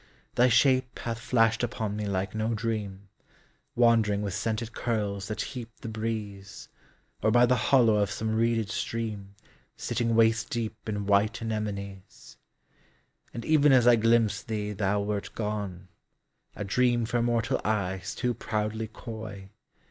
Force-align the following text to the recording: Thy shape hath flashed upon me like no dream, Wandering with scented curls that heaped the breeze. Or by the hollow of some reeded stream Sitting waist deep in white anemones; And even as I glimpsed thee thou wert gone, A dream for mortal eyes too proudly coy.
Thy 0.33 0.47
shape 0.47 0.97
hath 0.97 1.19
flashed 1.19 1.61
upon 1.61 1.95
me 1.95 2.07
like 2.07 2.33
no 2.33 2.55
dream, 2.55 3.09
Wandering 3.75 4.23
with 4.23 4.33
scented 4.33 4.73
curls 4.73 5.27
that 5.27 5.41
heaped 5.41 5.83
the 5.83 5.87
breeze. 5.87 6.69
Or 7.21 7.29
by 7.29 7.45
the 7.45 7.55
hollow 7.69 7.97
of 7.97 8.09
some 8.09 8.31
reeded 8.33 8.71
stream 8.71 9.35
Sitting 9.77 10.15
waist 10.15 10.49
deep 10.49 10.89
in 10.89 11.05
white 11.05 11.39
anemones; 11.39 12.37
And 13.31 13.45
even 13.45 13.71
as 13.71 13.85
I 13.85 13.95
glimpsed 13.95 14.47
thee 14.47 14.71
thou 14.73 15.01
wert 15.01 15.35
gone, 15.35 15.87
A 16.55 16.63
dream 16.63 17.05
for 17.05 17.21
mortal 17.21 17.61
eyes 17.63 18.15
too 18.15 18.33
proudly 18.33 18.87
coy. 18.87 19.51